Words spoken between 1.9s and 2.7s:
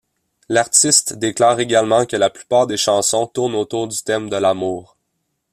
que la plupart